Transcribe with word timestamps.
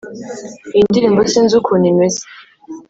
Iyi 0.73 0.83
ndirimbo 0.89 1.21
sinzi 1.31 1.53
ukuntu 1.59 1.85
imeze 1.91 2.21